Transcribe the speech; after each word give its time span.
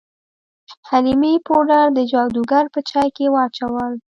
حلیمې 0.89 1.33
پوډر 1.45 1.87
د 1.97 1.99
جادوګر 2.11 2.65
په 2.73 2.79
چای 2.89 3.09
کې 3.15 3.25
واچول. 3.33 3.93